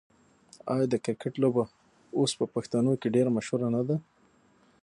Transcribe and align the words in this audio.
آیا 0.73 0.85
د 0.89 0.95
کرکټ 1.05 1.33
لوبه 1.43 1.63
اوس 2.17 2.31
په 2.39 2.45
پښتنو 2.55 2.91
کې 3.01 3.13
ډیره 3.15 3.29
مشهوره 3.37 3.67
نه 3.75 3.81
ده؟ 3.87 3.95